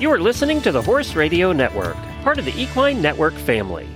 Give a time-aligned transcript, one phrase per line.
[0.00, 3.88] You are listening to the Horse Radio Network, part of the Equine Network family.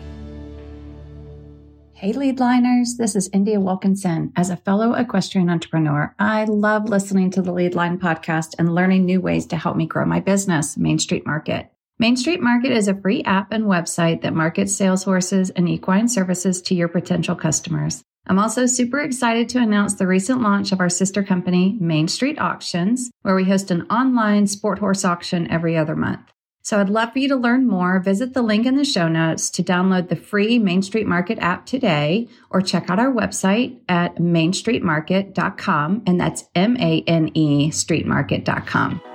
[1.93, 2.97] Hey, leadliners.
[2.99, 4.33] This is India Wilkinson.
[4.35, 9.21] As a fellow equestrian entrepreneur, I love listening to the Leadline podcast and learning new
[9.21, 11.71] ways to help me grow my business, Mane Street Market.
[12.01, 16.09] Mane Street Market is a free app and website that markets sales horses and equine
[16.09, 18.03] services to your potential customers.
[18.27, 22.39] I'm also super excited to announce the recent launch of our sister company, Mane Street
[22.39, 26.33] Auctions, where we host an online sport horse auction every other month.
[26.65, 27.99] So I'd love for you to learn more.
[27.99, 31.67] Visit the link in the show notes to download the free Mane Street Market app
[31.67, 36.03] today or check out our website at manestreetmarket.com.
[36.07, 39.12] And that's M A N E streetmarket.com.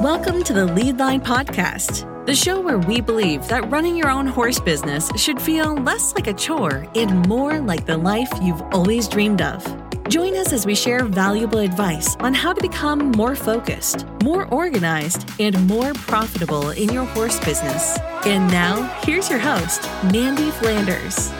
[0.00, 4.60] Welcome to the Leadline Podcast, the show where we believe that running your own horse
[4.60, 9.42] business should feel less like a chore and more like the life you've always dreamed
[9.42, 9.64] of.
[10.08, 15.28] Join us as we share valuable advice on how to become more focused, more organized,
[15.40, 17.98] and more profitable in your horse business.
[18.24, 19.80] And now, here's your host,
[20.12, 21.32] Mandee Flanders.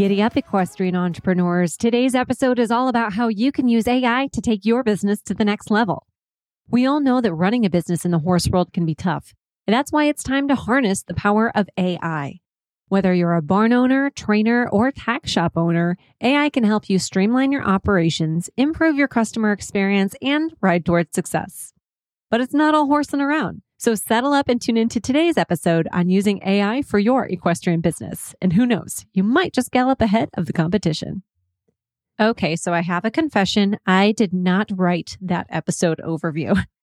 [0.00, 1.76] Giddy up, equestrian entrepreneurs.
[1.76, 5.34] Today's episode is all about how you can use AI to take your business to
[5.34, 6.06] the next level.
[6.70, 9.34] We all know that running a business in the horse world can be tough.
[9.66, 12.40] And that's why it's time to harness the power of AI.
[12.88, 17.52] Whether you're a barn owner, trainer, or tack shop owner, AI can help you streamline
[17.52, 21.74] your operations, improve your customer experience, and ride towards success.
[22.30, 23.60] But it's not all horsing around.
[23.80, 28.34] So settle up and tune into today's episode on using AI for your equestrian business.
[28.42, 31.22] And who knows, you might just gallop ahead of the competition.
[32.20, 33.78] Okay, so I have a confession.
[33.86, 36.62] I did not write that episode overview.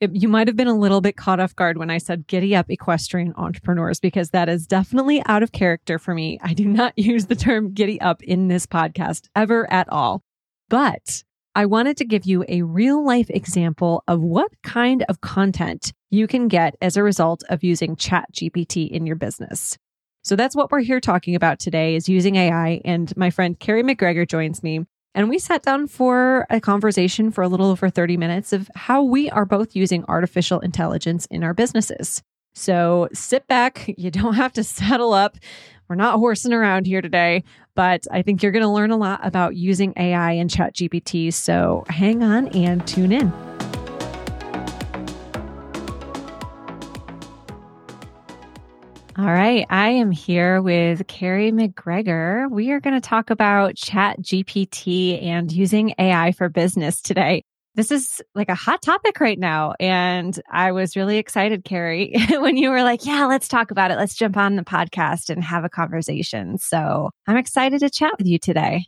[0.00, 2.54] It, you might have been a little bit caught off guard when I said giddy
[2.54, 6.38] up equestrian entrepreneurs, because that is definitely out of character for me.
[6.40, 10.22] I do not use the term giddy up in this podcast ever at all.
[10.68, 11.24] But
[11.56, 16.26] I wanted to give you a real life example of what kind of content you
[16.26, 19.76] can get as a result of using Chat GPT in your business.
[20.22, 22.80] So that's what we're here talking about today is using AI.
[22.84, 24.86] And my friend Kerri McGregor joins me.
[25.14, 29.02] And we sat down for a conversation for a little over 30 minutes of how
[29.02, 32.22] we are both using artificial intelligence in our businesses.
[32.54, 33.94] So sit back.
[33.98, 35.36] You don't have to settle up.
[35.88, 37.42] We're not horsing around here today,
[37.74, 41.32] but I think you're going to learn a lot about using AI and Chat GPT.
[41.32, 43.47] So hang on and tune in.
[49.18, 49.66] All right.
[49.68, 52.48] I am here with Kerri McGregor.
[52.48, 57.42] We are going to talk about Chat GPT and using AI for business today.
[57.74, 59.74] This is like a hot topic right now.
[59.80, 63.96] And I was really excited, Kerri, when you were like, yeah, let's talk about it.
[63.96, 66.56] Let's jump on the podcast and have a conversation.
[66.56, 68.84] So I'm excited to chat with you today.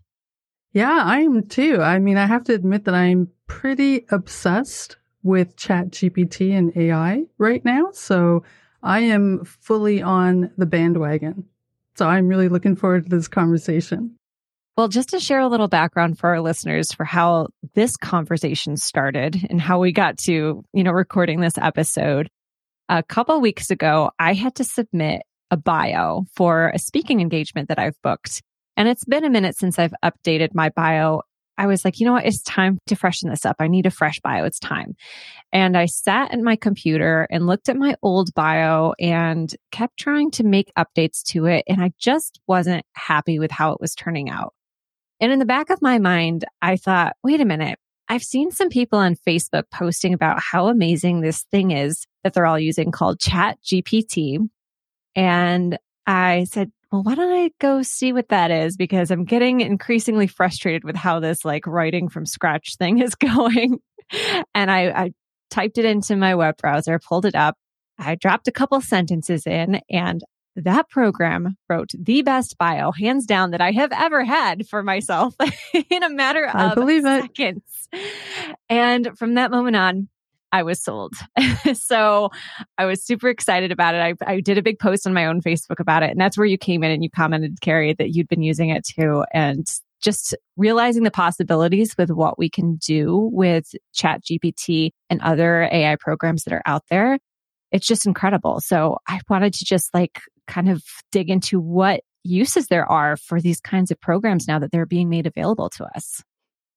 [0.72, 1.82] Yeah, I am too.
[1.82, 7.24] I mean, I have to admit that I'm pretty obsessed with Chat GPT and AI
[7.36, 7.88] right now.
[7.92, 8.44] So
[8.82, 11.44] I am fully on the bandwagon.
[11.96, 14.16] So I'm really looking forward to this conversation.
[14.76, 19.46] Well, just to share a little background for our listeners for how this conversation started
[19.50, 22.30] and how we got to, you know, recording this episode.
[22.88, 27.78] A couple weeks ago, I had to submit a bio for a speaking engagement that
[27.78, 28.42] I've booked.
[28.76, 31.22] And it's been a minute since I've updated my bio
[31.60, 32.24] I was like, you know what?
[32.24, 33.56] It's time to freshen this up.
[33.58, 34.44] I need a fresh bio.
[34.44, 34.96] It's time.
[35.52, 40.30] And I sat at my computer and looked at my old bio and kept trying
[40.32, 41.64] to make updates to it.
[41.68, 44.54] And I just wasn't happy with how it was turning out.
[45.20, 47.78] And in the back of my mind, I thought, wait a minute.
[48.08, 52.46] I've seen some people on Facebook posting about how amazing this thing is that they're
[52.46, 54.48] all using called Chat GPT.
[55.14, 58.76] And I said, well, why don't I go see what that is?
[58.76, 63.80] Because I'm getting increasingly frustrated with how this like writing from scratch thing is going.
[64.54, 65.12] and I, I
[65.50, 67.56] typed it into my web browser, pulled it up.
[67.98, 70.22] I dropped a couple sentences in and
[70.56, 75.34] that program wrote the best bio, hands down, that I have ever had for myself
[75.90, 77.62] in a matter of I believe seconds.
[77.92, 78.56] It.
[78.68, 80.08] And from that moment on,
[80.52, 81.14] I was sold.
[81.74, 82.30] so
[82.78, 83.98] I was super excited about it.
[83.98, 86.10] I, I did a big post on my own Facebook about it.
[86.10, 88.84] And that's where you came in and you commented, Kerri, that you'd been using it
[88.84, 89.24] too.
[89.32, 89.66] And
[90.00, 95.96] just realizing the possibilities with what we can do with Chat GPT and other AI
[95.96, 97.18] programs that are out there.
[97.70, 98.60] It's just incredible.
[98.60, 100.82] So I wanted to just like kind of
[101.12, 105.08] dig into what uses there are for these kinds of programs now that they're being
[105.08, 106.22] made available to us.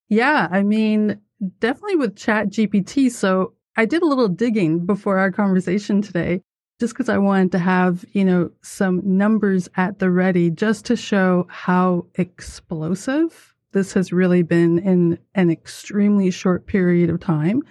[0.08, 1.20] Yeah, I mean,
[1.58, 3.10] definitely with Chat GPT.
[3.10, 6.42] So I did a little digging before our conversation today,
[6.80, 10.96] just because I wanted to have, you know, some numbers at the ready just to
[10.96, 17.62] show how explosive This has really been in an extremely short period of time.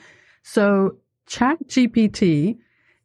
[0.43, 0.97] So
[1.29, 2.57] ChatGPT,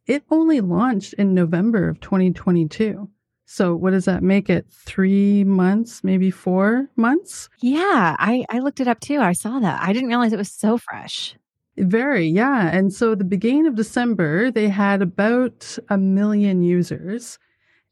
[0.05, 3.09] it only launched in November of 2022.
[3.45, 4.67] So what does that make it?
[4.69, 7.49] Three months, maybe four months?
[7.61, 9.19] Yeah, I, I looked it up too.
[9.19, 9.81] I saw that.
[9.81, 11.35] I didn't realize it was so fresh.
[11.79, 12.69] Very, yeah.
[12.75, 17.39] And so the beginning of December, they had about a million users.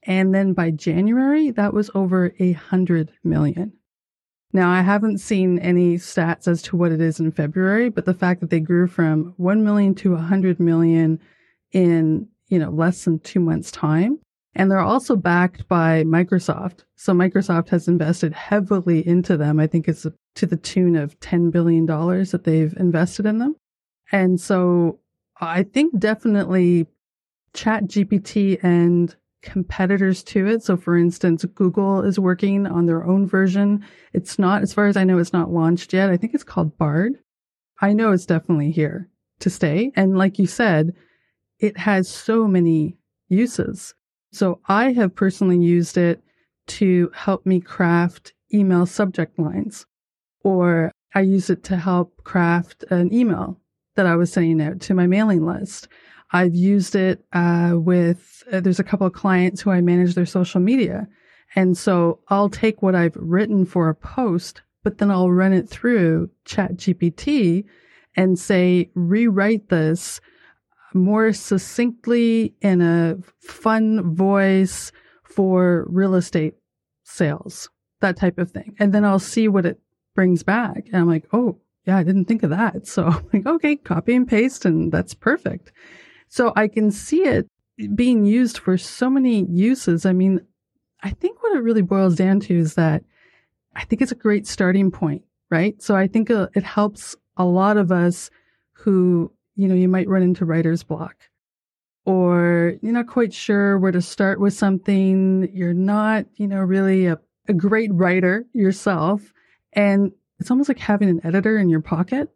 [0.03, 3.73] And then by January, that was over a hundred million.
[4.53, 8.13] Now, I haven't seen any stats as to what it is in February, but the
[8.13, 11.19] fact that they grew from 1 million to 100 million
[11.73, 14.19] in, you know, less than two months time.
[14.55, 16.85] And they're also backed by Microsoft.
[16.95, 19.59] So Microsoft has invested heavily into them.
[19.59, 23.55] I think it's to the tune of $10 billion that they've invested in them.
[24.11, 24.99] And so
[25.39, 26.87] I think definitely
[27.53, 30.63] Chat GPT and competitors to it.
[30.63, 33.85] So for instance, Google is working on their own version.
[34.13, 36.09] It's not, as far as I know, it's not launched yet.
[36.09, 37.13] I think it's called Bard.
[37.79, 39.09] I know it's definitely here
[39.39, 39.91] to stay.
[39.95, 40.93] And like you said,
[41.59, 42.97] it has so many
[43.29, 43.93] uses.
[44.31, 46.21] So I have personally used it
[46.67, 49.85] to help me craft email subject lines,
[50.43, 53.59] or I use it to help craft an email
[53.97, 55.89] that I was sending out to my mailing list.
[56.31, 60.25] I've used it uh, with, uh, there's a couple of clients who I manage their
[60.25, 61.07] social media.
[61.55, 65.69] And so I'll take what I've written for a post, but then I'll run it
[65.69, 67.65] through Chat GPT
[68.15, 70.21] and say, rewrite this
[70.93, 74.91] more succinctly in a fun voice
[75.23, 76.55] for real estate
[77.03, 77.69] sales,
[78.01, 78.75] that type of thing.
[78.79, 79.79] And then I'll see what it
[80.15, 80.87] brings back.
[80.87, 82.85] And I'm like, oh, yeah, I didn't think of that.
[82.87, 85.71] So I'm like, okay, copy and paste, and that's perfect.
[86.27, 87.47] So I can see it
[87.95, 90.05] being used for so many uses.
[90.05, 90.41] I mean,
[91.01, 93.03] I think what it really boils down to is that
[93.75, 95.81] I think it's a great starting point, right?
[95.81, 98.29] So I think uh, it helps a lot of us
[98.73, 101.15] who, you know, you might run into writer's block
[102.05, 105.49] or you're not quite sure where to start with something.
[105.53, 109.33] You're not, you know, really a, a great writer yourself.
[109.73, 112.29] And it's almost like having an editor in your pocket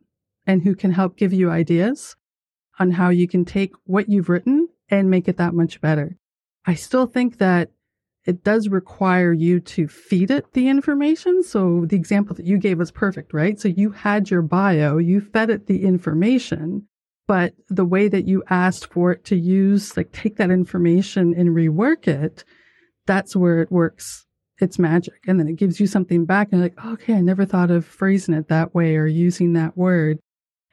[0.48, 2.15] and who can help give you ideas
[2.80, 6.18] on how you can take what you've written and make it that much better.
[6.65, 7.71] I still think that
[8.25, 11.44] it does require you to feed it the information.
[11.44, 13.59] So the example that you gave was perfect, right?
[13.59, 16.88] So you had your bio, you fed it the information,
[17.27, 21.50] but the way that you asked for it to use, like take that information and
[21.50, 22.44] rework it,
[23.07, 24.27] that's where it works.
[24.61, 25.19] It's magic.
[25.27, 28.35] And then it gives you something back and like, okay, I never thought of phrasing
[28.35, 30.19] it that way or using that word.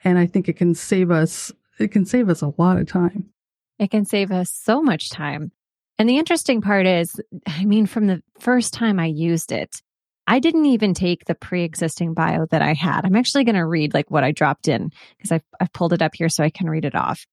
[0.05, 3.31] And I think it can save us it can save us a lot of time.
[3.79, 5.53] It can save us so much time.
[5.99, 9.81] And the interesting part is, I mean, from the first time I used it,
[10.27, 13.05] I didn't even take the pre-existing bio that I had.
[13.05, 16.03] I'm actually going to read like what I dropped in because I've, I've pulled it
[16.03, 17.25] up here so I can read it off.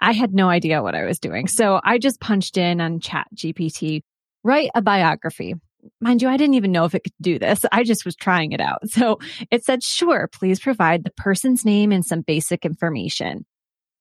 [0.00, 1.46] I had no idea what I was doing.
[1.48, 4.00] So I just punched in on chat GPT,
[4.42, 5.54] write a biography.
[6.00, 7.64] Mind you, I didn't even know if it could do this.
[7.72, 8.88] I just was trying it out.
[8.90, 9.18] So
[9.50, 13.46] it said, sure, please provide the person's name and some basic information.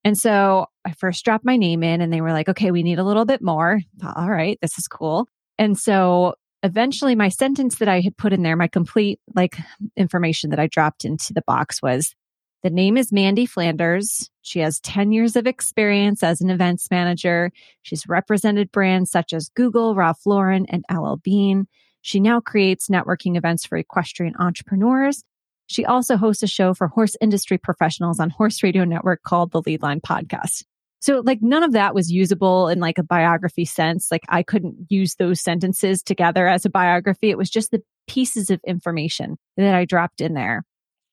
[0.04, 3.00] And so I first dropped my name in and they were like, okay, we need
[3.00, 3.82] a little bit more.
[4.00, 5.28] Thought, All right, this is cool.
[5.58, 9.58] And so eventually my sentence that I had put in there, my complete like
[9.98, 12.16] information that I dropped into the box was
[12.64, 14.30] the name is Mandee Flanders.
[14.42, 17.52] She has 10 years of experience as an events manager.
[17.82, 21.68] She's represented brands such as Google, Ralph Lauren, and LL Bean.
[22.02, 25.24] She now creates networking events for equestrian entrepreneurs
[25.70, 29.62] she also hosts a show for horse industry professionals on Horse Radio Network called the
[29.62, 30.64] Leadline Podcast.
[31.00, 34.08] So like none of that was usable in like a biography sense.
[34.12, 37.30] Like I couldn't use those sentences together as a biography.
[37.30, 40.64] It was just the pieces of information that I dropped in there.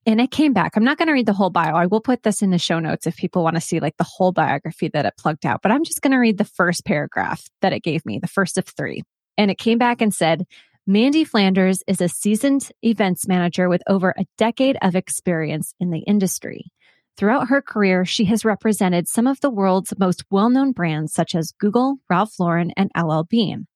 [0.06, 0.76] And it came back.
[0.76, 1.74] I'm not going to read the whole bio.
[1.74, 4.04] I will put this in the show notes if people want to see like the
[4.04, 7.44] whole biography that it plugged out, but I'm just going to read the first paragraph
[7.60, 9.02] that it gave me, the first of three.
[9.36, 10.46] And it came back and said,
[10.88, 15.98] Mandee Flanders is a seasoned events manager with over a decade of experience in the
[15.98, 16.70] industry.
[17.16, 21.34] Throughout her career, she has represented some of the world's most well known brands such
[21.34, 23.66] as Google, Ralph Lauren, and LL Bean.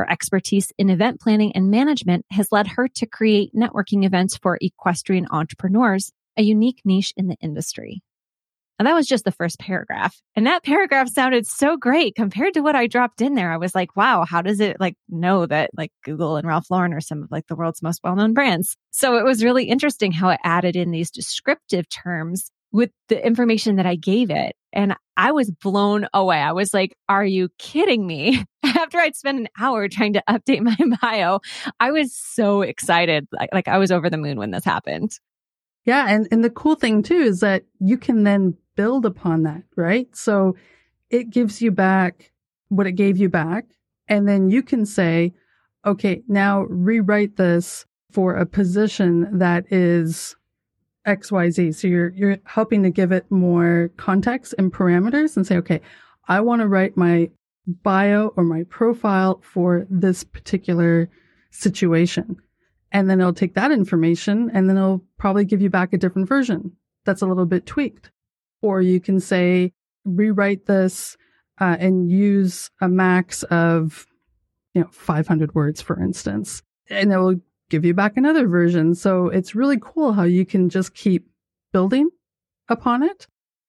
[0.00, 4.56] Her expertise in event planning and management has led her to create networking events for
[4.58, 8.02] equestrian entrepreneurs, a unique niche in the industry.
[8.78, 10.16] And that was just the first paragraph.
[10.34, 13.52] And that paragraph sounded so great compared to what I dropped in there.
[13.52, 16.94] I was like, wow, how does it like know that like Google and Ralph Lauren
[16.94, 18.78] are some of like the world's most well-known brands?
[18.90, 23.76] So it was really interesting how it added in these descriptive terms with the information
[23.76, 24.54] that I gave it.
[24.72, 26.38] And I was blown away.
[26.38, 28.44] I was like, are you kidding me?
[28.62, 31.40] After I'd spent an hour trying to update my bio,
[31.80, 33.26] I was so excited.
[33.32, 35.18] Like, like I was over the moon when this happened.
[35.84, 36.06] Yeah.
[36.08, 40.14] And, and the cool thing too is that you can then build upon that, right?
[40.14, 40.56] So
[41.10, 42.30] it gives you back
[42.68, 43.66] what it gave you back.
[44.08, 45.34] And then you can say,
[45.84, 50.36] okay, now rewrite this for a position that is
[51.06, 51.74] XYZ.
[51.74, 55.80] So you're, you're helping to give it more context and parameters and say, okay,
[56.28, 57.30] I want to write my
[57.66, 61.08] bio or my profile for this particular
[61.50, 62.36] situation.
[62.92, 66.28] And then it'll take that information and then it'll probably give you back a different
[66.28, 66.72] version
[67.04, 68.10] that's a little bit tweaked.
[68.62, 69.72] Or you can say,
[70.04, 71.16] rewrite this
[71.60, 74.06] uh, and use a max of,
[74.74, 76.62] you know, 500 words, for instance.
[76.88, 78.94] And it will give you back another version.
[78.94, 81.26] So it's really cool how you can just keep
[81.72, 82.10] building
[82.68, 83.26] upon it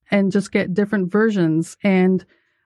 [0.09, 1.77] and just get different versions.
[1.83, 2.25] And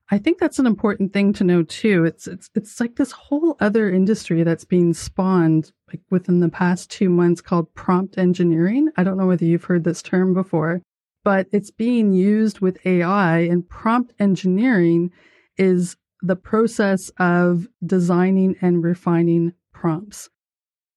[0.10, 2.06] I think that's an important thing to know too.
[2.06, 6.92] It's it's it's like this whole other industry that's being spawned like within the past
[6.92, 8.90] 2 months called prompt engineering.
[8.98, 10.82] I don't know whether you've heard this term before,
[11.24, 15.12] but it's being used with AI and prompt engineering
[15.58, 20.30] is the process of designing and refining prompts.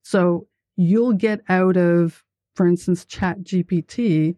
[0.08, 2.24] So you'll get out of,
[2.54, 4.36] for instance, Chat GPT,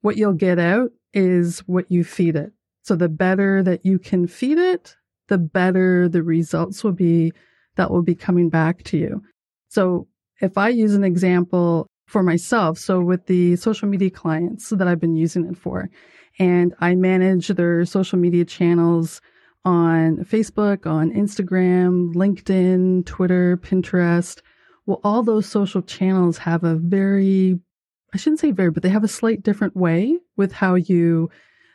[0.00, 2.52] what you'll get out is what you feed it.
[2.84, 4.96] So the better that you can feed it,
[5.28, 7.34] the better the results will be
[7.76, 9.22] that will be coming back to you.
[9.68, 10.08] So
[10.40, 15.00] if I use an example for myself, so with the social media clients that I've
[15.00, 15.90] been using it for,
[16.38, 19.20] and I manage their social media channels
[19.66, 24.40] on Facebook, on Instagram, LinkedIn, Twitter, Pinterest,
[24.86, 27.58] well, all those social channels have a very,
[28.12, 31.30] I shouldn't say very, but they have a slight different way with how you,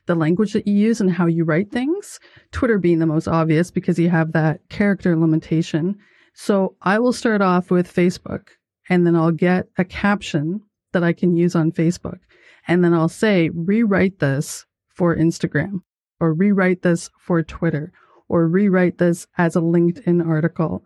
[0.05, 2.19] the language that you use and how you write things.
[2.51, 5.97] Twitter being the most obvious because you have that character limitation.
[6.33, 8.49] So I will start off with Facebook
[8.89, 10.61] and then I'll get a caption
[10.93, 12.19] that I can use on Facebook.
[12.67, 15.81] And then I'll say, rewrite this for Instagram
[16.19, 17.91] or rewrite this for Twitter
[18.27, 20.83] or rewrite this as a LinkedIn article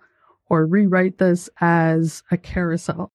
[0.50, 3.12] or rewrite this as a carousel.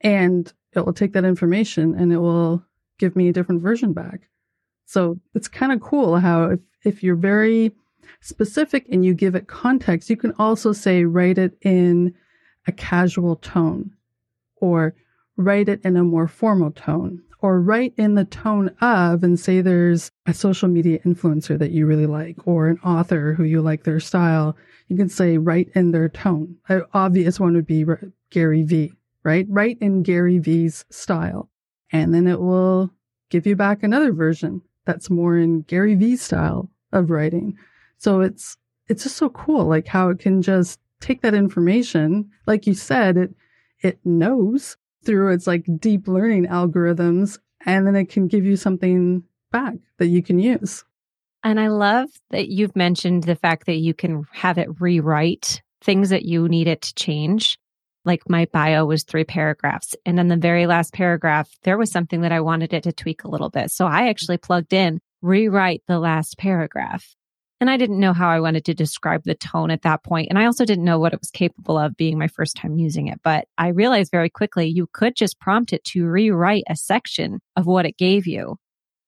[0.00, 2.62] And it will take that information and it will
[2.98, 4.28] give me a different version back.
[4.84, 7.72] So it's kind of cool how if, if you're very
[8.20, 12.14] specific and you give it context, you can also say, write it in
[12.66, 13.92] a casual tone
[14.56, 14.94] or
[15.36, 19.60] write it in a more formal tone or write in the tone of and say
[19.60, 23.84] there's a social media influencer that you really like or an author who you like
[23.84, 24.56] their style.
[24.88, 26.56] You can say write in their tone.
[26.68, 27.84] An obvious one would be
[28.30, 28.92] Gary V,
[29.24, 29.46] right?
[29.48, 31.48] Write in Gary V's style.
[31.92, 32.90] And then it will
[33.30, 37.56] give you back another version that's more in Gary V's style of writing.
[37.98, 38.56] So it's,
[38.88, 42.30] it's just so cool, like how it can just take that information.
[42.46, 43.34] Like you said, it,
[43.80, 49.22] it knows through its like deep learning algorithms and then it can give you something
[49.50, 50.84] back that you can use.
[51.46, 56.08] And I love that you've mentioned the fact that you can have it rewrite things
[56.08, 57.56] that you need it to change.
[58.04, 59.94] Like my bio was three paragraphs.
[60.04, 63.22] And in the very last paragraph, there was something that I wanted it to tweak
[63.22, 63.70] a little bit.
[63.70, 67.14] So I actually plugged in rewrite the last paragraph.
[67.60, 70.26] And I didn't know how I wanted to describe the tone at that point.
[70.30, 73.06] And I also didn't know what it was capable of being my first time using
[73.06, 73.20] it.
[73.22, 77.66] But I realized very quickly you could just prompt it to rewrite a section of
[77.66, 78.56] what it gave you,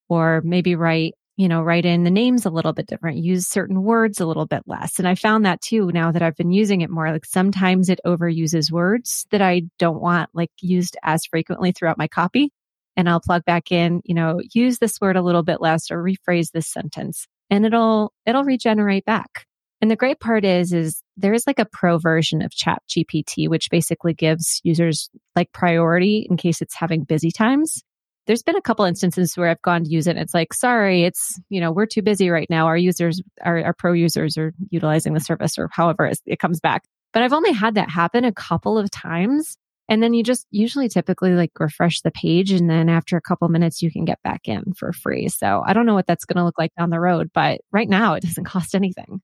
[0.09, 3.85] or maybe write, you know, write in the names a little bit different, use certain
[3.85, 4.99] words a little bit less.
[4.99, 7.12] And I found that too now that I've been using it more.
[7.12, 12.09] Like sometimes it overuses words that I don't want like used as frequently throughout my
[12.09, 12.50] copy.
[12.97, 16.02] And I'll plug back in, you know, use this word a little bit less or
[16.02, 19.47] rephrase this sentence and it'll it'll regenerate back.
[19.80, 23.49] And the great part is is there is like a pro version of chat GPT
[23.49, 27.85] which basically gives users like priority in case it's having busy times.
[28.28, 31.02] There's been a couple instances where I've gone to use it and it's like, sorry,
[31.02, 32.66] it's, you know, we're too busy right now.
[32.66, 36.85] Our users, our, our pro users are utilizing the service or however it comes back.
[37.14, 39.56] But I've only had that happen a couple of times.
[39.88, 43.49] And then you just usually typically like refresh the page and then after a couple
[43.49, 45.30] minutes you can get back in for free.
[45.30, 47.88] So I don't know what that's going to look like down the road, but right
[47.88, 49.23] now it doesn't cost anything.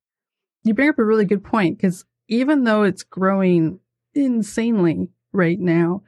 [0.65, 3.81] You bring up a really good point because even though it's growing
[4.15, 6.03] insanely right now,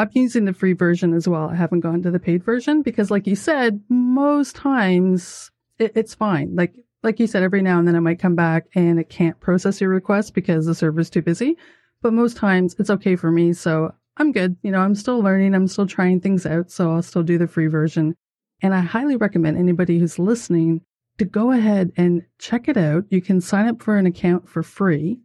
[0.00, 1.50] I'm using the free version as well.
[1.50, 6.14] I haven't gone to the paid version because like you said, most times it, it's
[6.14, 6.54] fine.
[6.54, 9.40] Like like you said, every now and then it might come back and it can't
[9.40, 11.56] process your request because the server's too busy.
[12.02, 13.52] But most times it's okay for me.
[13.52, 14.56] So I'm good.
[14.62, 15.54] You know, I'm still learning.
[15.54, 16.70] I'm still trying things out.
[16.70, 18.16] So I'll still do the free version.
[18.62, 20.82] And I highly recommend anybody who's listening
[21.18, 23.04] to go ahead and check it out.
[23.10, 25.20] You can sign up for an account for free,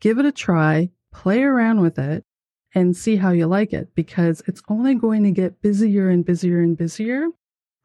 [0.00, 2.24] give it a try, play around with it,
[2.74, 6.60] and see how you like it because it's only going to get busier and busier
[6.60, 7.28] and busier.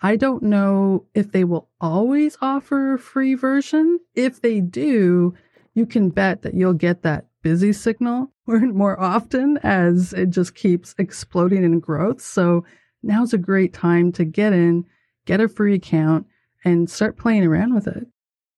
[0.02, 4.00] I don't know if they will always offer a free version.
[4.16, 5.36] If they do,
[5.74, 10.30] you can bet that you'll get that busy signal more and more often as it
[10.30, 12.22] just keeps exploding in growth.
[12.22, 12.66] So
[13.04, 14.86] now's a great time to get in,
[15.26, 16.26] get a free account,
[16.66, 18.08] and start playing around with it.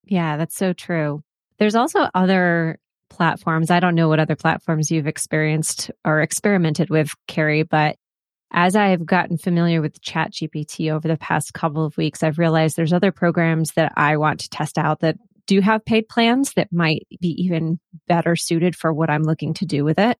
[0.03, 1.23] Yeah, that's so true.
[1.57, 2.79] There's also other
[3.11, 3.69] platforms.
[3.69, 7.97] I don't know what other platforms you've experienced or experimented with, Kerri, but
[8.53, 12.93] as I've gotten familiar with ChatGPT over the past couple of weeks, I've realized there's
[12.93, 17.07] other programs that I want to test out that do have paid plans that might
[17.19, 20.17] be even better suited for what I'm looking to do with it.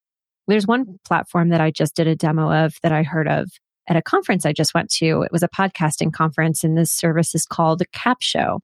[0.48, 3.50] There's one platform that I just did a demo of that I heard of
[3.88, 5.21] at a conference I just went to.
[5.21, 8.60] It was a podcasting conference, and this service is called Capsho.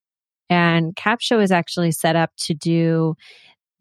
[0.50, 3.16] And Capsho is actually set up to do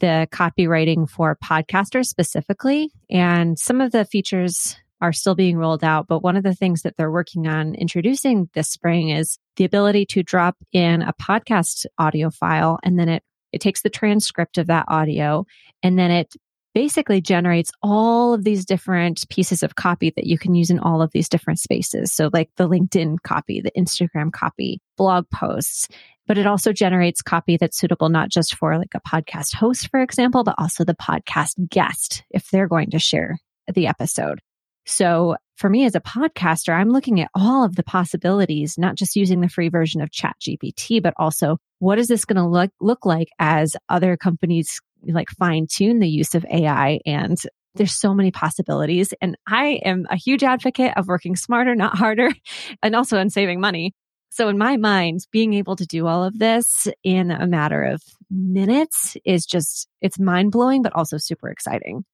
[0.00, 2.90] the copywriting for podcasters specifically.
[3.10, 6.06] And some of the features are still being rolled out.
[6.06, 10.06] But one of the things that they're working on introducing this spring is the ability
[10.06, 13.22] to drop in a podcast audio file and then it,
[13.52, 15.44] it takes the transcript of that audio
[15.82, 16.34] and then it
[16.74, 21.00] basically generates all of these different pieces of copy that you can use in all
[21.00, 22.12] of these different spaces.
[22.12, 25.88] So like the LinkedIn copy, the Instagram copy, blog posts,
[26.26, 30.00] but it also generates copy that's suitable not just for like a podcast host, for
[30.00, 33.38] example, but also the podcast guest if they're going to share
[33.72, 34.40] the episode.
[34.84, 39.16] So for me as a podcaster, I'm looking at all of the possibilities, not just
[39.16, 42.70] using the free version of Chat GPT, but also what is this going to look,
[42.80, 47.38] look like as other companies like fine tune the use of AI and
[47.74, 49.12] there's so many possibilities.
[49.20, 52.30] And I am a huge advocate of working smarter, not harder,
[52.82, 53.92] and also in saving money.
[54.36, 58.02] So in my mind, being able to do all of this in a matter of
[58.30, 62.04] minutes is just, it's mind blowing, but also super exciting.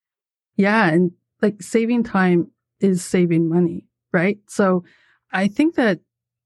[0.55, 0.87] Yeah.
[0.87, 1.11] And
[1.41, 4.38] like saving time is saving money, right?
[4.47, 4.85] So
[5.33, 5.99] I think that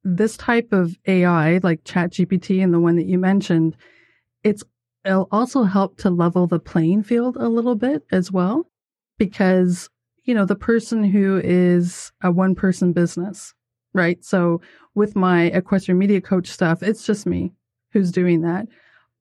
[0.03, 3.77] this type of AI, like ChatGPT and the one that you mentioned,
[4.43, 4.65] it's
[5.05, 8.65] it'll also help to level the playing field a little bit as well,
[9.19, 9.91] because
[10.25, 13.53] you know the person who is a one person business,
[13.97, 14.25] right?
[14.25, 14.61] So
[14.95, 17.53] with my equestrian media coach stuff, it's just me
[17.93, 18.69] who's doing that.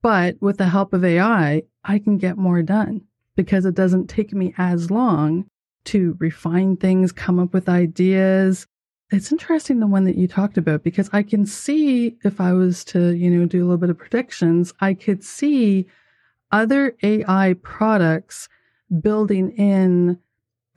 [0.01, 3.01] But with the help of AI, I can get more done
[3.35, 5.45] because it doesn't take me as long
[5.85, 8.67] to refine things, come up with ideas.
[9.11, 12.83] It's interesting the one that you talked about because I can see if I was
[12.85, 15.87] to, you know, do a little bit of predictions, I could see
[16.51, 18.49] other AI products
[19.01, 20.19] building in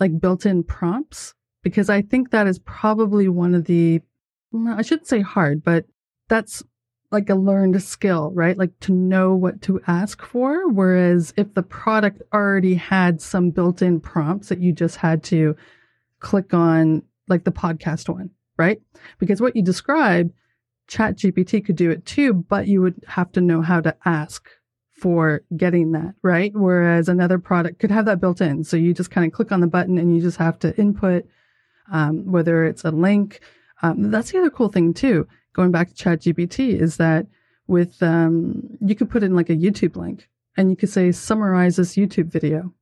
[0.00, 4.00] like built in prompts because I think that is probably one of the,
[4.68, 5.84] I shouldn't say hard, but
[6.28, 6.62] that's
[7.10, 8.58] like a learned skill, right?
[8.58, 10.68] Like to know what to ask for.
[10.68, 15.56] Whereas if the product already had some built in prompts that you just had to
[16.20, 18.80] click on, like the podcast one, right?
[19.18, 20.30] Because what you describe,
[20.86, 24.48] Chat GPT could do it too, but you would have to know how to ask
[24.90, 26.52] for getting that, right?
[26.54, 28.64] Whereas another product could have that built in.
[28.64, 31.24] So you just kind of click on the button and you just have to input,
[31.92, 33.40] um, whether it's a link.
[33.82, 35.26] Um, that's the other cool thing too
[35.58, 37.26] going back to ChatGPT is that
[37.66, 41.74] with um, you could put in like a YouTube link and you could say summarize
[41.76, 42.72] this YouTube video.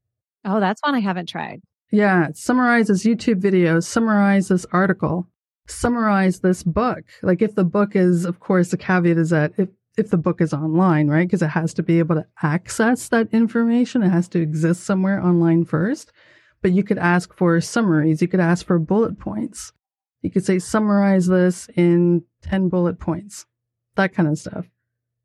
[0.45, 1.63] Oh, that's one I haven't tried.
[1.91, 5.27] Yeah, summarize this YouTube video, summarize this article,
[5.67, 7.05] summarize this book.
[7.23, 10.43] Like if the book is, of course, the caveat is that if if the book
[10.43, 11.27] is online, right?
[11.27, 14.03] Because it has to be able to access that information.
[14.03, 16.13] It has to exist somewhere online first.
[16.63, 18.21] But you could ask for summaries.
[18.23, 19.73] You could ask for bullet points.
[20.23, 23.47] You could say, summarize this in 10 bullet points,
[23.95, 24.67] that kind of stuff.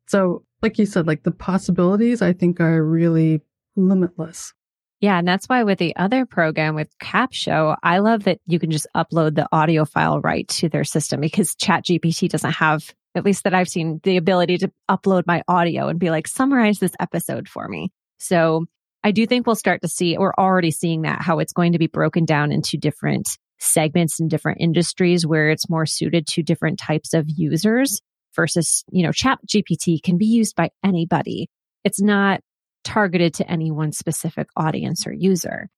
[0.06, 3.40] So, like you said, like the possibilities I think are really
[3.74, 4.52] limitless.
[5.00, 5.18] Yeah.
[5.18, 8.86] And that's why with the other program with Capsho, I love that you can just
[8.94, 13.54] upload the audio file right to their system because ChatGPT doesn't have, at least that
[13.54, 17.66] I've seen, the ability to upload my audio and be like, summarize this episode for
[17.66, 17.90] me.
[18.18, 18.66] So
[19.04, 21.78] I do think we'll start to see, we're already seeing that, how it's going to
[21.78, 26.78] be broken down into different segments and different industries where it's more suited to different
[26.78, 28.00] types of users
[28.34, 31.48] versus, you know, chat GPT can be used by anybody.
[31.84, 32.40] It's not
[32.84, 35.68] targeted to any one specific audience or user.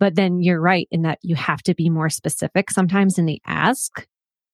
[0.00, 3.40] But then you're right in that you have to be more specific sometimes in the
[3.46, 4.06] ask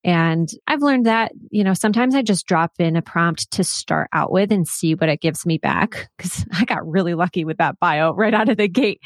[0.02, 4.08] And I've learned that, you know, sometimes I just drop in a prompt to start
[4.12, 6.08] out with and see what it gives me back.
[6.18, 9.00] Cause I got really lucky with that bio right out of the gate.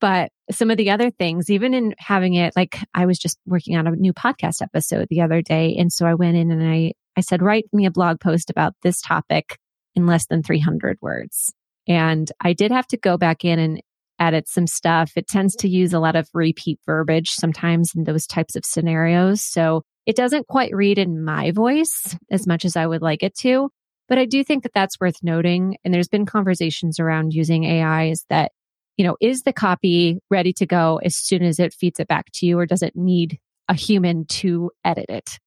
[0.00, 3.76] But some of the other things, even in having it, like I was just working
[3.76, 5.76] on a new podcast episode the other day.
[5.78, 8.74] And so I went in and I, I said, write me a blog post about
[8.82, 9.58] this topic
[9.94, 11.54] in less than 300 words.
[11.88, 13.80] And I did have to go back in and
[14.18, 15.12] edit some stuff.
[15.16, 19.42] It tends to use a lot of repeat verbiage sometimes in those types of scenarios.
[19.42, 23.34] So it doesn't quite read in my voice as much as I would like it
[23.38, 23.70] to.
[24.08, 25.78] But I do think that that's worth noting.
[25.84, 28.52] And there's been conversations around using AI is that,
[28.96, 32.26] you know, is the copy ready to go as soon as it feeds it back
[32.34, 33.38] to you, or does it need
[33.68, 35.38] a human to edit it?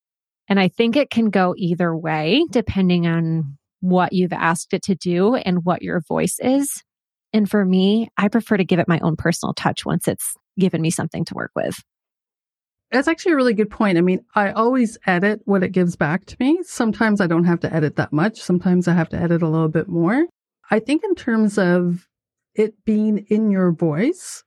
[0.50, 4.96] And I think it can go either way, depending on what you've asked it to
[4.96, 6.84] do and what your voice is.
[7.34, 10.82] And for me, I prefer to give it my own personal touch once it's given
[10.82, 11.80] me something to work with.
[12.92, 13.98] That's actually a really good point.
[13.98, 16.60] I mean, I always edit what it gives back to me.
[16.64, 18.42] Sometimes I don't have to edit that much.
[18.42, 20.26] Sometimes I have to edit a little bit more.
[20.72, 22.08] I think in terms of
[22.56, 24.44] it being in your voice,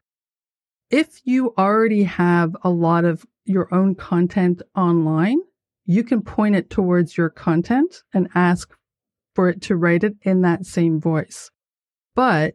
[0.90, 5.38] if you already have a lot of your own content online,
[5.84, 8.74] you can point it towards your content and ask
[9.34, 11.50] for it to write it in that same voice.
[12.14, 12.54] But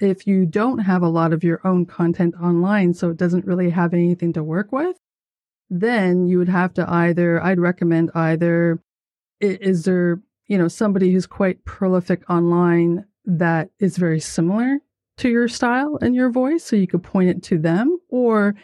[0.00, 3.70] if you don't have a lot of your own content online, so it doesn't really
[3.70, 4.96] have anything to work with,
[5.70, 8.82] then you would have to either, I'd recommend either,
[9.40, 14.80] is there, you know, somebody who's quite prolific online that is very similar
[15.18, 18.54] to your style and your voice, so you could point it to them, or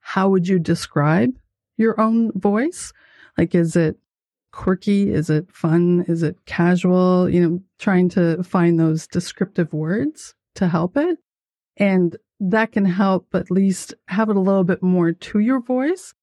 [0.00, 1.30] how would you describe
[1.76, 2.92] your own voice?
[3.38, 3.96] Like, is it
[4.50, 5.12] quirky?
[5.12, 6.04] Is it fun?
[6.08, 7.28] Is it casual?
[7.28, 11.18] You know, trying to find those descriptive words to help it.
[11.76, 16.14] And that can help at least have it a little bit more to your voice.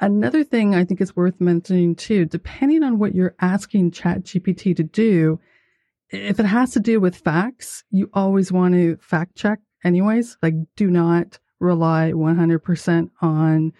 [0.00, 4.84] Another thing I think is worth mentioning too, depending on what you're asking ChatGPT to
[4.84, 5.40] do,
[6.10, 10.36] if it has to do with facts, you always want to fact check anyways.
[10.40, 13.72] Like do not rely 100% on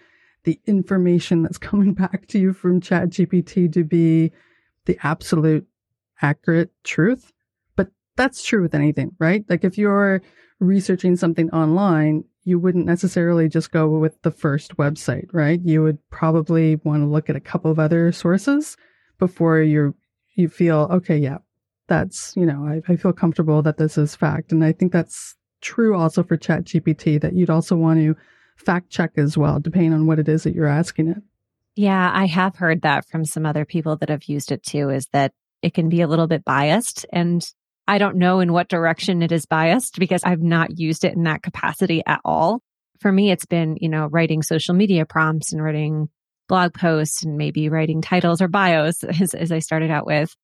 [0.43, 4.31] the information that's coming back to you from ChatGPT to be
[4.85, 5.65] the absolute
[6.21, 7.31] accurate truth.
[7.77, 9.45] But that's true with anything, right?
[9.47, 10.21] Like if you're
[10.59, 15.61] researching something online, you wouldn't necessarily just go with the first website, right?
[15.63, 18.75] You would probably want to look at a couple of other sources
[19.19, 19.95] before you
[20.35, 21.39] you feel, okay, yeah,
[21.87, 24.51] that's, you know, I, I feel comfortable that this is fact.
[24.51, 28.15] And I think that's true also for Chat GPT that you'd also want to
[28.55, 31.17] fact check as well, depending on what it is that you're asking it.
[31.75, 35.07] Yeah, I have heard that from some other people that have used it too, is
[35.11, 37.05] that it can be a little bit biased.
[37.11, 37.45] And
[37.89, 41.23] I don't know in what direction it is biased because I've not used it in
[41.23, 42.61] that capacity at all.
[42.99, 46.07] For me, it's been, you know, writing social media prompts and writing
[46.47, 50.35] blog posts and maybe writing titles or bios as, as I started out with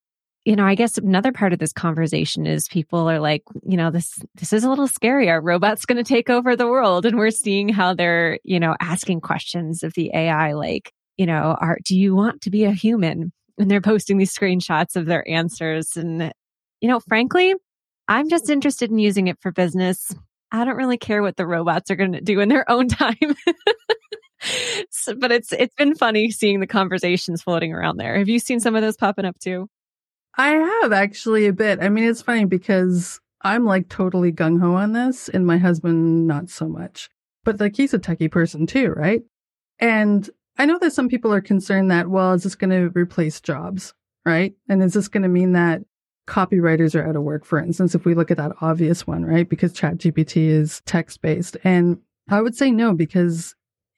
[0.46, 3.90] you know, I guess another part of this conversation is people are like, you know,
[3.90, 5.28] this this is a little scary.
[5.28, 7.08] Are robots going to take over the world?
[7.08, 11.58] And we're seeing how they're, you know, asking questions of the AI, like, you know,
[11.60, 13.34] are do you want to be a human?
[13.58, 15.98] And they're posting these screenshots of their answers.
[15.98, 16.32] And,
[16.82, 17.54] you know, frankly,
[18.08, 20.14] I'm just interested in using it for business.
[20.52, 23.16] I don't really care what the robots are going to do in their own time.
[24.90, 28.18] so, but it's it's been funny seeing the conversations floating around there.
[28.18, 29.68] Have you seen some of those popping up too?
[30.38, 30.50] I
[30.82, 31.80] have actually a bit.
[31.82, 36.28] I mean, it's funny because I'm like totally gung ho on this, and my husband
[36.28, 37.10] not so much.
[37.44, 39.22] But like he's a techie person too, right?
[39.80, 43.42] And I know that some people are concerned that, well, is this going to replace
[43.42, 43.94] jobs,
[44.26, 44.54] right?
[44.70, 45.82] And is this going to mean that
[46.28, 49.48] copywriters are out of work, for instance, if we look at that obvious one, right?
[49.48, 51.58] Because ChatGPT is text based.
[51.64, 53.56] And I would say no, because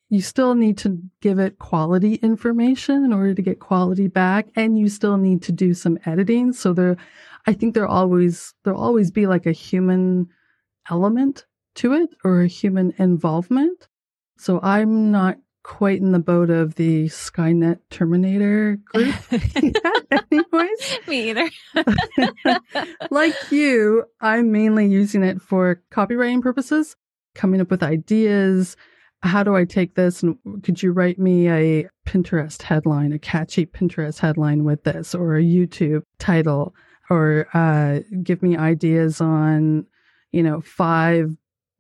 [0.10, 4.78] you still need to give it quality information in order to get quality back and
[4.78, 6.96] you still need to do some editing so there
[7.46, 10.28] i think there always there'll always be like a human
[10.90, 13.88] element to it or a human involvement
[14.38, 15.38] so i'm not
[15.68, 19.14] quite in the boat of the skynet terminator group.
[20.32, 21.00] Anyways.
[21.08, 21.50] Me either.
[23.12, 26.96] Like you i'm mainly using it for copywriting purposes
[27.36, 28.78] coming up with ideas.
[29.22, 30.24] How do I take this?
[30.24, 35.36] And could you write me a Pinterest headline, a catchy Pinterest headline with this or
[35.36, 36.74] a YouTube title?
[37.10, 39.86] Or uh, give me ideas on,
[40.32, 41.32] you know, five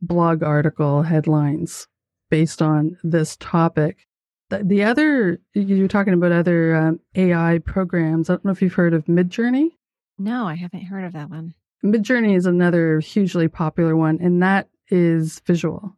[0.01, 1.87] blog article headlines
[2.29, 4.07] based on this topic.
[4.49, 8.29] The, the other, you're talking about other um, AI programs.
[8.29, 9.71] I don't know if you've heard of Midjourney.
[10.17, 11.53] No, I haven't heard of that one.
[11.83, 15.95] Midjourney is another hugely popular one, and that is visual.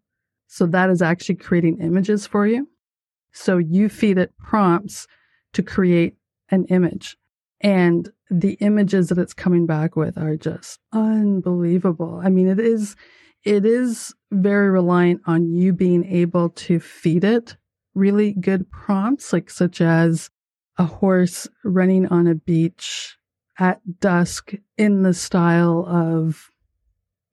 [0.47, 2.67] So that is actually creating images for you.
[3.31, 5.07] So you feed it prompts
[5.53, 6.15] to create
[6.49, 7.17] an image.
[7.61, 12.21] And the images that it's coming back with are just unbelievable.
[12.23, 12.95] I mean, it is,
[13.43, 17.55] it is very reliant on you being able to feed it
[17.95, 20.29] really good prompts, like such as
[20.77, 23.17] a horse running on a beach
[23.57, 26.49] at dusk in the style of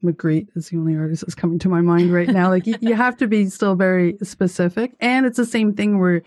[0.05, 2.49] Magritte is the only artist that's coming to my mind right now.
[2.51, 4.93] Like you, you have to be still very specific.
[5.01, 6.23] And it's the same thing where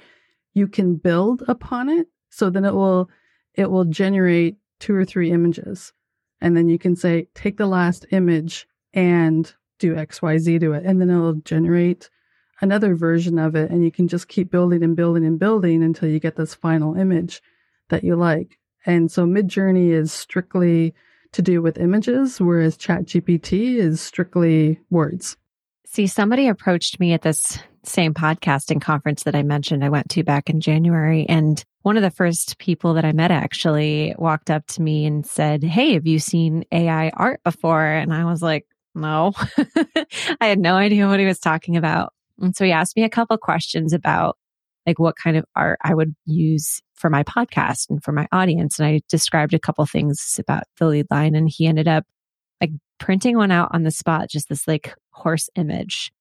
[0.54, 2.08] you can build upon it.
[2.30, 3.10] So then it will,
[3.56, 5.94] it will generate two or three images.
[6.42, 10.86] And then you can say, take the last image and do XYZ to it.
[10.86, 12.10] And then it'll generate
[12.62, 13.72] another version of it.
[13.72, 16.96] And you can just keep building and building and building until you get this final
[16.96, 17.42] image
[17.90, 18.60] that you like.
[18.86, 20.94] And so Midjourney is strictly
[21.32, 25.38] to do with images, whereas ChatGPT is strictly words.
[25.86, 30.24] See, somebody approached me at this same podcasting conference that I mentioned I went to
[30.24, 31.26] back in January.
[31.28, 35.26] And one of the first people that I met actually walked up to me and
[35.26, 37.86] said, Hey, have you seen AI art before?
[37.86, 38.68] And I was like,
[39.00, 39.34] No,
[40.42, 42.14] I had no idea what he was talking about.
[42.40, 44.38] And so he asked me a couple questions about
[44.86, 48.80] like what kind of art I would use for my podcast and for my audience.
[48.80, 52.06] And I described a couple things about the lead line and he ended up
[52.60, 56.12] like printing one out on the spot, just this like horse image.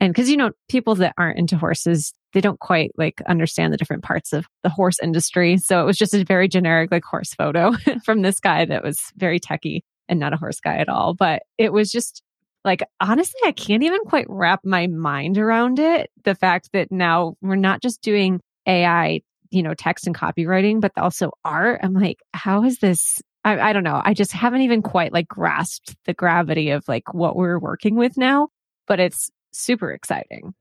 [0.00, 3.76] And cause you know, people that aren't into horses, they don't quite like understand the
[3.76, 5.58] different parts of the horse industry.
[5.58, 7.72] So it was just a very generic like horse photo
[8.04, 11.14] from this guy that was very techy and not a horse guy at all.
[11.14, 12.22] But it was just
[12.64, 17.34] like honestly i can't even quite wrap my mind around it the fact that now
[17.42, 19.20] we're not just doing ai
[19.52, 21.80] you know text and copywriting but also art.
[21.82, 24.00] I'm like how is this I, I don't know.
[24.04, 28.16] I just haven't even quite like grasped the gravity of like what we're working with
[28.16, 28.48] now
[28.88, 30.54] but it's super exciting.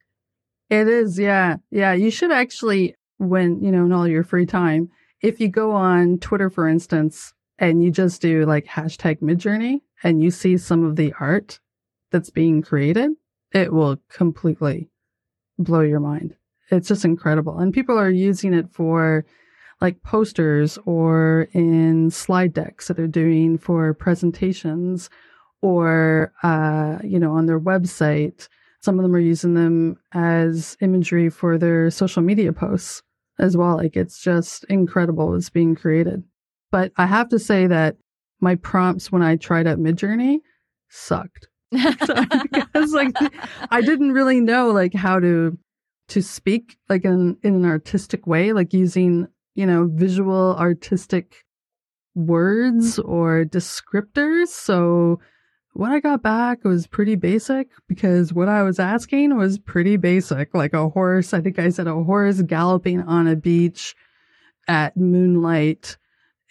[0.69, 1.93] It is yeah yeah.
[1.93, 4.89] You should actually when you know in all your free time
[5.21, 10.21] if you go on twitter for instance and you just do like hashtag midjourney and
[10.21, 11.59] you see some of the art
[12.11, 13.11] that's being created,
[13.53, 14.89] it will completely
[15.59, 16.35] blow your mind.
[16.71, 17.59] It's just incredible.
[17.59, 19.25] And people are using it for
[19.79, 25.09] like posters or in slide decks that they're doing for presentations
[25.61, 28.47] or, uh, you know, on their website.
[28.81, 33.03] Some of them are using them as imagery for their social media posts
[33.37, 33.77] as well.
[33.77, 36.23] Like it's just incredible what's being created.
[36.71, 37.97] But I have to say that
[38.39, 40.39] my prompts when I tried out Midjourney
[40.89, 41.47] sucked.
[41.71, 43.15] because like
[43.69, 45.57] I didn't really know like how to
[46.09, 51.45] to speak like in in an artistic way, like using you know visual artistic
[52.13, 54.47] words or descriptors.
[54.47, 55.19] So
[55.73, 60.53] what I got back was pretty basic because what I was asking was pretty basic,
[60.53, 61.33] like a horse.
[61.33, 63.95] I think I said a horse galloping on a beach
[64.67, 65.97] at moonlight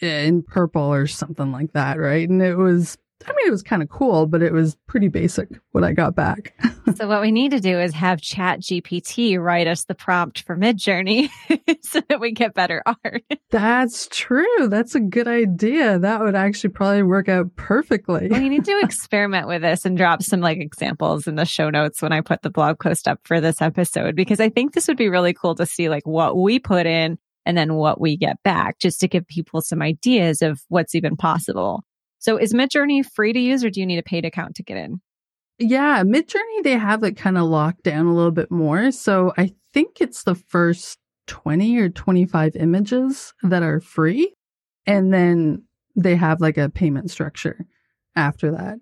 [0.02, 2.28] in purple or something like that, right?
[2.28, 5.48] And it was I mean, it was kind of cool, but it was pretty basic
[5.72, 6.54] what I got back.
[6.96, 10.56] so what we need to do is have Chat GPT write us the prompt for
[10.56, 11.28] Midjourney
[11.82, 13.22] so that we get better art.
[13.50, 14.68] That's true.
[14.68, 15.98] That's a good idea.
[15.98, 18.28] That would actually probably work out perfectly.
[18.28, 22.00] we need to experiment with this and drop some like examples in the show notes
[22.00, 24.96] when I put the blog post up for this episode because I think this would
[24.96, 28.42] be really cool to see like what we put in and then what we get
[28.42, 31.84] back just to give people some ideas of what's even possible.
[32.18, 34.76] So is Midjourney free to use or do you need a paid account to get
[34.76, 35.00] in?
[35.58, 38.90] Yeah, Midjourney, they have it kind of locked down a little bit more.
[38.92, 44.34] So I think it's the first 20 or 25 images that are free.
[44.86, 45.64] And then
[45.96, 47.66] they have like a payment structure
[48.16, 48.78] after that.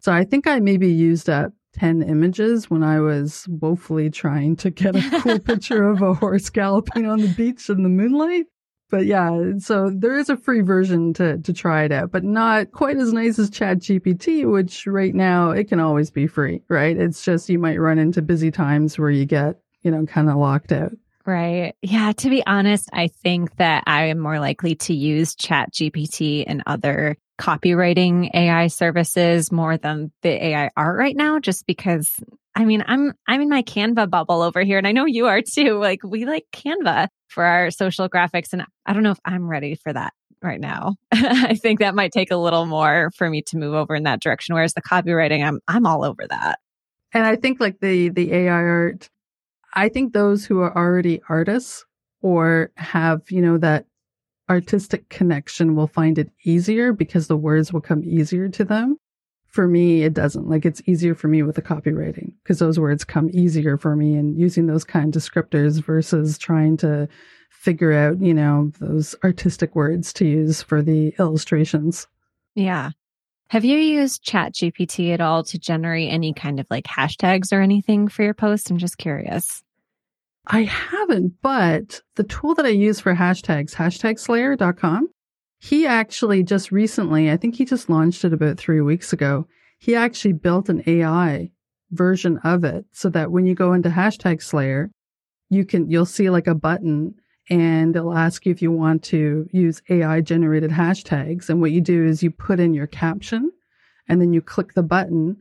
[0.00, 4.70] So I think I maybe used up 10 images when I was woefully trying to
[4.70, 8.46] get a cool picture of a horse galloping on the beach in the moonlight
[8.88, 12.70] but yeah, so there is a free version to to try it out, but not
[12.70, 16.96] quite as nice as Chat GPT, which right now it can always be free, right?
[16.96, 20.36] It's just you might run into busy times where you get, you know, kind of
[20.36, 20.92] locked out.
[21.24, 21.74] Right.
[21.82, 22.12] Yeah.
[22.12, 26.62] To be honest, I think that I am more likely to use Chat GPT and
[26.66, 32.14] other copywriting AI services more than the AI art right now, just because
[32.54, 35.42] I mean, I'm I'm in my Canva bubble over here, and I know you are
[35.42, 35.78] too.
[35.78, 39.74] Like we like Canva for our social graphics, and I don't know if I'm ready
[39.74, 40.94] for that right now.
[41.12, 44.22] I think that might take a little more for me to move over in that
[44.22, 44.54] direction.
[44.54, 46.58] Whereas the copywriting, I'm I'm all over that.
[47.12, 49.10] And I think like the the AI art,
[49.74, 51.84] I think those who are already artists
[52.22, 53.84] or have you know that
[54.48, 58.98] artistic connection will find it easier because the words will come easier to them
[59.56, 60.50] for me, it doesn't.
[60.50, 64.14] Like it's easier for me with the copywriting because those words come easier for me
[64.14, 67.08] and using those kind descriptors versus trying to
[67.48, 72.06] figure out, you know, those artistic words to use for the illustrations.
[72.54, 72.90] Yeah.
[73.48, 77.62] Have you used Chat GPT at all to generate any kind of like hashtags or
[77.62, 78.70] anything for your post?
[78.70, 79.62] I'm just curious.
[80.46, 85.08] I haven't, but the tool that I use for hashtags, hashtagslayer.com,
[85.58, 89.48] he actually just recently, I think he just launched it about three weeks ago.
[89.78, 91.50] He actually built an AI
[91.90, 94.90] version of it so that when you go into hashtag Slayer,
[95.50, 97.14] you can, you'll see like a button
[97.48, 101.48] and it'll ask you if you want to use AI generated hashtags.
[101.48, 103.50] And what you do is you put in your caption
[104.08, 105.38] and then you click the button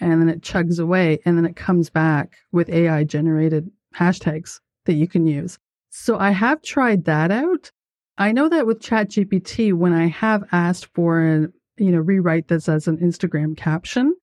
[0.00, 4.94] and then it chugs away and then it comes back with AI generated hashtags that
[4.94, 5.58] you can use.
[5.90, 7.70] So I have tried that out.
[8.18, 12.68] I know that with ChatGPT, when I have asked for an, you know, rewrite this
[12.68, 14.14] as an Instagram caption,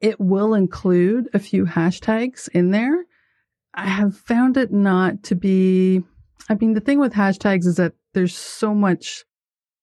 [0.00, 3.04] it will include a few hashtags in there.
[3.74, 6.02] I have found it not to be,
[6.48, 9.24] I mean, the thing with hashtags is that there's so much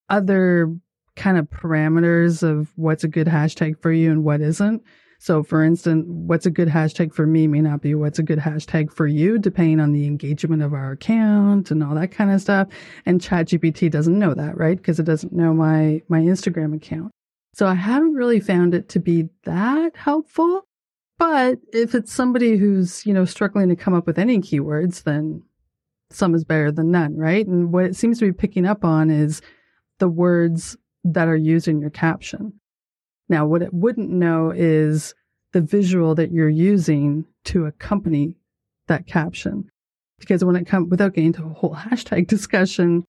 [0.10, 0.76] other
[1.16, 4.84] kind of parameters of what's a good hashtag for you and what isn't.
[5.20, 8.40] So, for instance, what's a good hashtag for me may not be what's a good
[8.40, 12.42] hashtag for you, depending on the engagement of our account and all that kind of
[12.42, 12.68] stuff.
[13.06, 14.78] And ChatGPT doesn't know that, right?
[14.78, 17.12] Because it doesn't know my, my Instagram account.
[17.54, 20.68] So I haven't really found it to be that helpful.
[21.18, 25.44] But if it's somebody who's, you know, struggling to come up with any keywords, then
[26.12, 27.48] some is better than none, right?
[27.48, 29.42] And what it seems to be picking up on is
[30.00, 32.60] the words that are used in your caption.
[33.28, 35.14] Now, what it wouldn't know is
[35.52, 38.36] the visual that you're using to accompany
[38.88, 39.70] that caption.
[40.20, 43.04] Because when it comes, without getting into a whole hashtag discussion,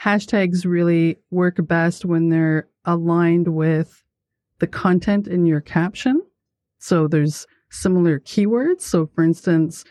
[0.00, 4.02] hashtags really work best when they're aligned with
[4.58, 6.22] the content in your caption.
[6.78, 8.82] So there's similar keywords.
[8.82, 9.84] So for instance,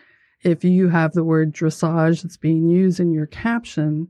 [0.44, 4.10] if you have the word dressage that's being used in your caption,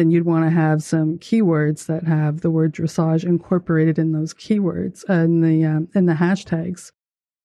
[0.00, 4.32] then you'd want to have some keywords that have the word dressage incorporated in those
[4.32, 6.90] keywords uh, in the um, in the hashtags.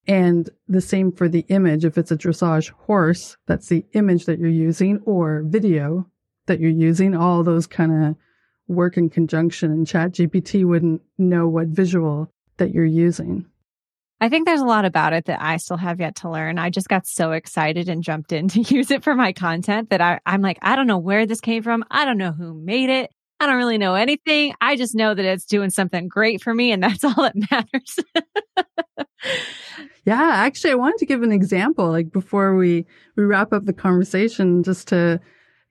[0.07, 1.83] And the same for the image.
[1.83, 6.09] If it's a dressage horse, that's the image that you're using, or video
[6.45, 7.13] that you're using.
[7.13, 8.15] All those kind of
[8.69, 13.47] work in conjunction, and Chat GPT wouldn't know what visual that you're using.
[14.21, 16.57] I think there's a lot about it that I still have yet to learn.
[16.57, 20.01] I just got so excited and jumped in to use it for my content that
[20.01, 21.83] I, I'm like, I don't know where this came from.
[21.91, 23.11] I don't know who made it.
[23.39, 24.53] I don't really know anything.
[24.61, 27.99] I just know that it's doing something great for me, and that's all that matters.
[30.05, 32.85] yeah, actually, I wanted to give an example, like before we
[33.17, 35.19] we wrap up the conversation, just to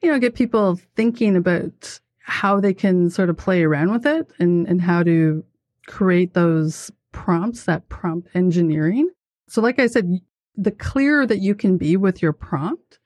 [0.02, 4.30] you know get people thinking about how they can sort of play around with it
[4.38, 5.42] and and how to
[5.86, 9.08] create those prompts, that prompt engineering.
[9.48, 10.20] So, like I said,
[10.56, 12.98] the clearer that you can be with your prompt,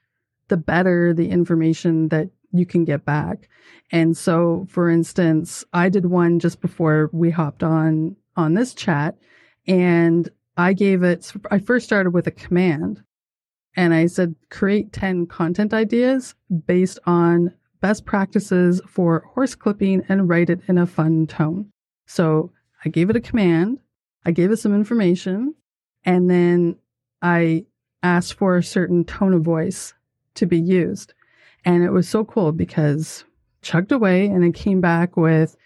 [0.48, 3.48] the better the information that you can get back.
[3.92, 9.16] And so, for instance, I did one just before we hopped on on this chat
[9.66, 13.02] and I gave it, I first started with a command
[13.76, 16.34] and I said, create 10 content ideas
[16.66, 21.70] based on best practices for horse clipping and write it in a fun tone.
[22.06, 22.50] So
[22.84, 23.78] I gave it a command
[24.24, 25.54] I gave it some information
[26.04, 26.76] and then
[27.22, 27.66] I
[28.02, 29.94] asked for a certain tone of voice
[30.34, 31.14] to be used.
[31.64, 33.24] And it was so cool because
[33.62, 35.56] chugged away and it came back with,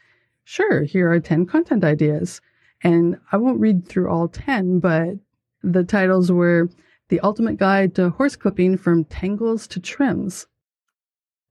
[0.45, 2.41] sure, here are 10 content ideas.
[2.83, 5.15] And I won't read through all 10, but
[5.63, 6.69] the titles were
[7.09, 10.47] The Ultimate Guide to Horse Clipping from Tangles to Trims.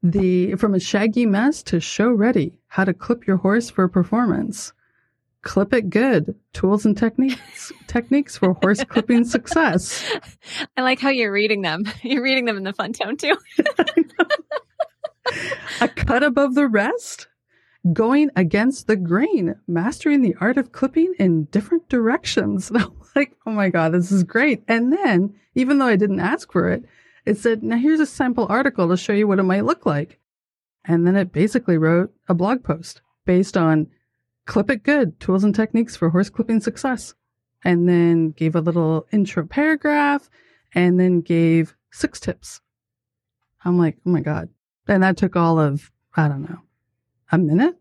[0.03, 4.73] The From a Shaggy Mess to Show Ready, How to Clip Your Horse for Performance.
[5.43, 6.35] Clip it good.
[6.53, 10.05] Tools and techniques techniques for horse clipping success.
[10.77, 11.83] I like how you're reading them.
[12.03, 13.35] You're reading them in the fun tone too.
[15.81, 17.27] A cut above the rest.
[17.91, 22.69] Going against the grain, mastering the art of clipping in different directions.
[22.69, 24.63] And I'm like, oh my God, this is great.
[24.67, 26.83] And then, even though I didn't ask for it,
[27.25, 30.19] it said, now here's a sample article to show you what it might look like.
[30.85, 33.87] And then it basically wrote a blog post based on
[34.45, 35.19] clip it good.
[35.19, 37.13] Tools and techniques for horse clipping success.
[37.63, 40.29] And then gave a little intro paragraph
[40.73, 42.61] and then gave six tips.
[43.63, 44.49] I'm like oh my god.
[44.87, 46.59] And that took all of i don't know
[47.31, 47.75] a minute?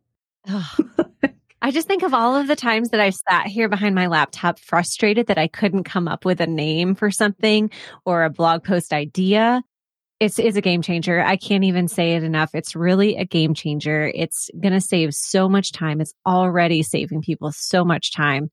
[1.62, 4.58] I just think of all of the times that I've sat here behind my laptop
[4.58, 7.70] frustrated that I couldn't come up with a name for something
[8.06, 9.62] or a blog post idea
[10.20, 11.22] it's it's a game changer.
[11.22, 12.54] I can't even say it enough.
[12.54, 14.12] It's really a game changer.
[14.14, 16.00] It's going to save so much time.
[16.00, 18.50] It's already saving people so much time.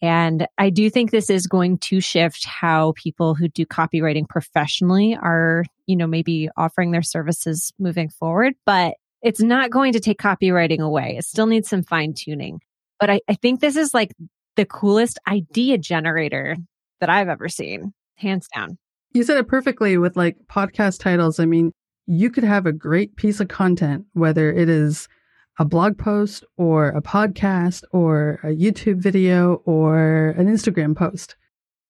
[0.00, 5.16] And I do think this is going to shift how people who do copywriting professionally
[5.16, 10.18] are, you know, maybe offering their services moving forward, but it's not going to take
[10.18, 11.16] copywriting away.
[11.18, 12.60] It still needs some fine tuning.
[12.98, 14.12] But I, I think this is like
[14.56, 16.56] the coolest idea generator
[17.00, 18.78] that I've ever seen, hands down.
[19.14, 21.38] You said it perfectly with like podcast titles.
[21.38, 21.70] I mean,
[22.06, 25.06] you could have a great piece of content, whether it is
[25.60, 31.36] a blog post or a podcast or a YouTube video or an Instagram post.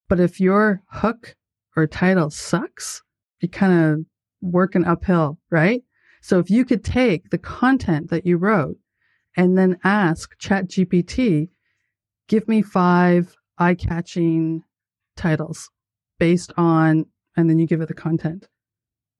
[0.06, 1.34] But if your hook
[1.74, 3.02] or title sucks,
[3.40, 4.06] you're kind of
[4.42, 5.82] working uphill, right?
[6.20, 8.76] So if you could take the content that you wrote
[9.34, 11.48] and then ask ChatGPT,
[12.28, 14.62] give me five eye catching
[15.16, 15.70] titles
[16.18, 17.06] based on,
[17.36, 18.48] and then you give it the content.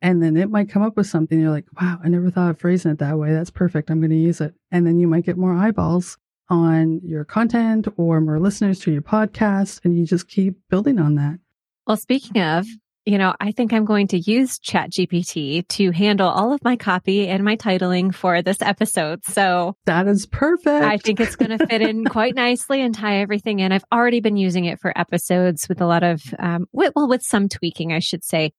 [0.03, 1.41] And then it might come up with something.
[1.41, 3.33] You're like, wow, I never thought of phrasing it that way.
[3.33, 3.91] That's perfect.
[3.91, 4.55] I'm going to use it.
[4.71, 6.19] And then you might get more eyeballs
[6.51, 9.81] on your content or more listeners to your podcast.
[9.85, 11.39] And you just keep building on that.
[11.87, 12.67] Well, speaking of,
[13.07, 17.29] you know, I think I'm going to use ChatGPT to handle all of my copy
[17.29, 19.25] and my titling for this episode.
[19.27, 20.85] So that is perfect.
[20.85, 23.73] I think it's going to fit in quite nicely and tie everything in.
[23.73, 27.49] I've already been using it for episodes with a lot of, um, well, with some
[27.49, 28.53] tweaking, I should say.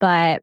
[0.00, 0.42] But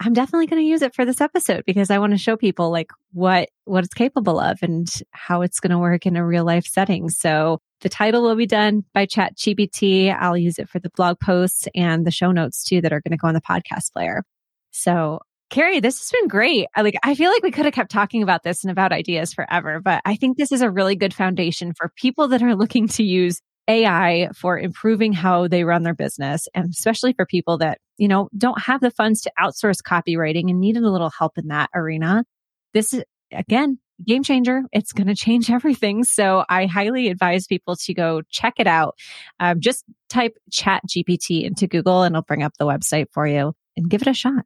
[0.00, 2.70] I'm definitely going to use it for this episode because I want to show people
[2.70, 6.44] like what what it's capable of and how it's going to work in a real
[6.44, 7.08] life setting.
[7.08, 10.14] So the title will be done by Chat GPT.
[10.14, 13.12] I'll use it for the blog posts and the show notes too that are going
[13.12, 14.24] to go on the podcast player.
[14.72, 15.20] So
[15.50, 16.66] Kerri, this has been great.
[16.74, 19.32] I like I feel like we could have kept talking about this and about ideas
[19.32, 22.88] forever, but I think this is a really good foundation for people that are looking
[22.88, 27.78] to use AI for improving how they run their business and especially for people that,
[27.96, 31.48] you know, don't have the funds to outsource copywriting and needed a little help in
[31.48, 32.24] that arena.
[32.72, 34.62] This is again, game changer.
[34.72, 36.04] It's going to change everything.
[36.04, 38.96] So I highly advise people to go check it out.
[39.40, 43.54] Um, just type chat GPT into Google and it'll bring up the website for you
[43.76, 44.44] and give it a shot.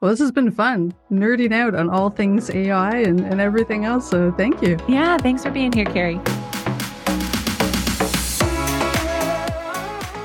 [0.00, 4.10] Well, this has been fun nerding out on all things AI and, and everything else.
[4.10, 4.76] So thank you.
[4.88, 5.16] Yeah.
[5.16, 6.41] Thanks for being here, Kerri.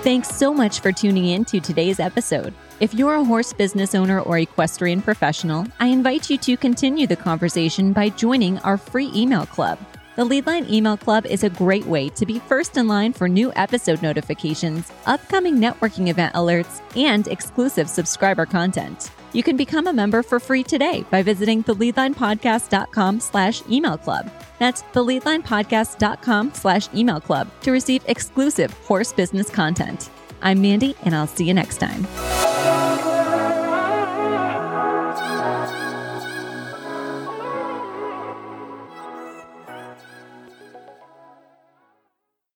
[0.07, 2.53] Thanks so much for tuning in to today's episode.
[2.79, 7.17] If you're a horse business owner or equestrian professional, I invite you to continue the
[7.17, 9.77] conversation by joining our free email club.
[10.17, 13.53] The Leadline Email Club is a great way to be first in line for new
[13.55, 19.11] episode notifications, upcoming networking event alerts, and exclusive subscriber content.
[19.33, 24.31] You can become a member for free today by visiting theleadlinepodcast.com slash email club.
[24.57, 30.09] That's theleadlinepodcast.com slash email club to receive exclusive horse business content.
[30.41, 32.07] I'm Mandee, and I'll see you next time.